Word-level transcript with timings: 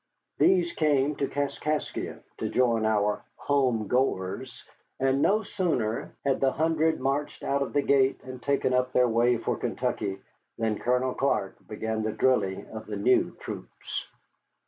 These 0.39 0.73
came 0.73 1.15
to 1.17 1.27
Kaskaskia 1.27 2.21
to 2.39 2.49
join 2.49 2.87
our 2.87 3.23
home 3.35 3.87
goers, 3.87 4.65
and 4.99 5.21
no 5.21 5.43
sooner 5.43 6.15
had 6.25 6.39
the 6.39 6.51
hundred 6.53 6.99
marched 6.99 7.43
out 7.43 7.61
of 7.61 7.71
the 7.73 7.83
gate 7.83 8.19
and 8.23 8.41
taken 8.41 8.73
up 8.73 8.93
their 8.93 9.07
way 9.07 9.37
for 9.37 9.55
Kentucky 9.57 10.17
than 10.57 10.79
Colonel 10.79 11.13
Clark 11.13 11.57
began 11.67 12.01
the 12.01 12.13
drilling 12.13 12.65
of 12.69 12.87
the 12.87 12.97
new 12.97 13.37
troops. 13.39 14.07